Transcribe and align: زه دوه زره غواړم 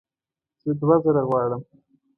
زه 0.61 0.71
دوه 0.81 0.95
زره 1.03 1.21
غواړم 1.29 1.61